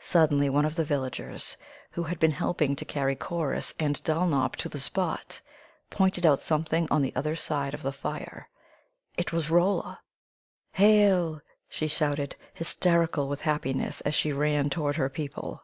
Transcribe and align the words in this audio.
Suddenly 0.00 0.48
one 0.48 0.64
of 0.64 0.76
the 0.76 0.82
villagers, 0.82 1.54
who 1.90 2.02
had 2.04 2.18
been 2.18 2.30
helping 2.30 2.74
to 2.74 2.86
carry 2.86 3.14
Corrus 3.14 3.74
and 3.78 4.02
Dulnop 4.02 4.56
to 4.56 4.68
the 4.70 4.78
spot, 4.80 5.42
pointed 5.90 6.24
out 6.24 6.40
something 6.40 6.88
on 6.90 7.02
the 7.02 7.12
other 7.14 7.36
side 7.36 7.74
of 7.74 7.82
the 7.82 7.92
fire! 7.92 8.48
It 9.18 9.30
was 9.30 9.50
Rolla! 9.50 10.00
"Hail!" 10.72 11.42
she 11.68 11.86
shouted, 11.86 12.34
hysterical 12.54 13.28
with 13.28 13.42
happiness 13.42 14.00
as 14.06 14.14
she 14.14 14.32
ran 14.32 14.70
toward 14.70 14.96
her 14.96 15.10
people. 15.10 15.62